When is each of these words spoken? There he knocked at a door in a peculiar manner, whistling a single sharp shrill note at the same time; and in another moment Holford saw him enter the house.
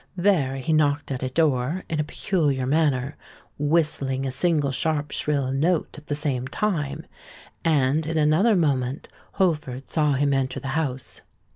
There 0.17 0.55
he 0.55 0.73
knocked 0.73 1.11
at 1.11 1.21
a 1.21 1.29
door 1.29 1.83
in 1.87 1.99
a 1.99 2.03
peculiar 2.03 2.65
manner, 2.65 3.17
whistling 3.59 4.25
a 4.25 4.31
single 4.31 4.71
sharp 4.71 5.11
shrill 5.11 5.51
note 5.51 5.95
at 5.95 6.07
the 6.07 6.15
same 6.15 6.47
time; 6.47 7.05
and 7.63 8.07
in 8.07 8.17
another 8.17 8.55
moment 8.55 9.09
Holford 9.33 9.91
saw 9.91 10.13
him 10.13 10.33
enter 10.33 10.59
the 10.59 10.69
house. 10.69 11.21